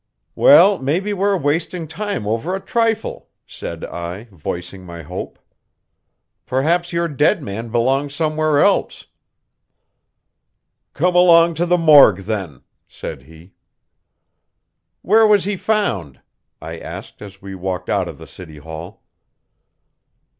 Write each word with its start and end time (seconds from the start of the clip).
"Well, 0.33 0.79
maybe 0.79 1.13
we're 1.13 1.37
wasting 1.37 1.87
time 1.87 2.25
over 2.25 2.55
a 2.55 2.59
trifle," 2.59 3.29
said 3.45 3.85
I, 3.85 4.23
voicing 4.31 4.83
my 4.83 5.03
hope. 5.03 5.37
"Perhaps 6.47 6.91
your 6.91 7.07
dead 7.07 7.43
man 7.43 7.69
belongs 7.69 8.15
somewhere 8.15 8.61
else." 8.63 9.05
"Come 10.95 11.13
along 11.13 11.53
to 11.53 11.67
the 11.67 11.77
morgue, 11.77 12.21
then," 12.21 12.63
said 12.87 13.21
he. 13.21 13.53
"Where 15.03 15.27
was 15.27 15.43
he 15.43 15.55
found?" 15.55 16.19
I 16.59 16.79
asked 16.79 17.21
as 17.21 17.39
we 17.39 17.53
walked 17.53 17.87
out 17.87 18.07
of 18.07 18.17
the 18.17 18.25
City 18.25 18.57
Hall. 18.57 19.03